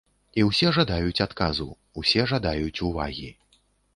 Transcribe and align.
І 0.41 0.45
ўсе 0.45 0.71
жадаюць 0.77 1.23
адказу, 1.25 1.67
усе 2.03 2.25
жадаюць 2.31 2.83
увагі. 2.87 3.29